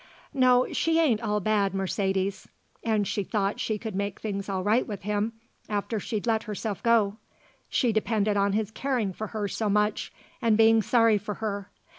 No, 0.33 0.73
she 0.73 0.99
ain't 0.99 1.21
all 1.21 1.39
bad, 1.39 1.75
Mercedes. 1.75 2.47
And 2.83 3.07
she 3.07 3.23
thought 3.23 3.59
she 3.59 3.77
could 3.77 3.93
make 3.93 4.19
things 4.19 4.49
all 4.49 4.63
right 4.63 4.87
with 4.87 5.03
him 5.03 5.33
after 5.69 5.99
she'd 5.99 6.25
let 6.25 6.41
herself 6.41 6.81
go; 6.81 7.17
she 7.69 7.93
depended 7.93 8.35
on 8.35 8.53
his 8.53 8.71
caring 8.71 9.13
for 9.13 9.27
her 9.27 9.47
so 9.47 9.69
much 9.69 10.11
and 10.41 10.57
being 10.57 10.81
sorry 10.81 11.19
for 11.19 11.35
her. 11.35 11.69